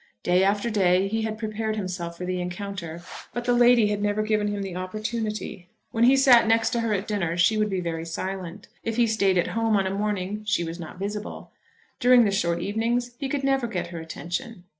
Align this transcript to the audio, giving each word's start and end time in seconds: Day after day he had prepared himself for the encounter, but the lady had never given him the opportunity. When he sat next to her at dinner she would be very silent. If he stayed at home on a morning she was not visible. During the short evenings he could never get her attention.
Day 0.23 0.43
after 0.43 0.71
day 0.71 1.07
he 1.07 1.21
had 1.21 1.37
prepared 1.37 1.75
himself 1.75 2.17
for 2.17 2.25
the 2.25 2.41
encounter, 2.41 3.03
but 3.35 3.45
the 3.45 3.53
lady 3.53 3.89
had 3.89 4.01
never 4.01 4.23
given 4.23 4.47
him 4.47 4.63
the 4.63 4.75
opportunity. 4.75 5.69
When 5.91 6.05
he 6.05 6.17
sat 6.17 6.47
next 6.47 6.71
to 6.71 6.79
her 6.79 6.91
at 6.91 7.07
dinner 7.07 7.37
she 7.37 7.55
would 7.55 7.69
be 7.69 7.81
very 7.81 8.05
silent. 8.07 8.67
If 8.83 8.95
he 8.95 9.05
stayed 9.05 9.37
at 9.37 9.49
home 9.49 9.77
on 9.77 9.85
a 9.85 9.91
morning 9.91 10.41
she 10.43 10.63
was 10.63 10.79
not 10.79 10.97
visible. 10.97 11.51
During 11.99 12.25
the 12.25 12.31
short 12.31 12.57
evenings 12.63 13.11
he 13.19 13.29
could 13.29 13.43
never 13.43 13.67
get 13.67 13.91
her 13.93 13.99
attention. 13.99 14.63